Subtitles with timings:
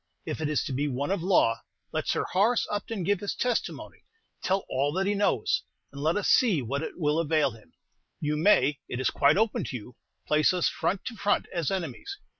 [0.25, 4.03] "If it is to be one of law, let Sir Horace Upton give his testimony,
[4.41, 7.73] tell all that he knows, and let us see what it will avail him.
[8.19, 9.95] You may it is quite open to you
[10.25, 12.17] place us front to front as enemies.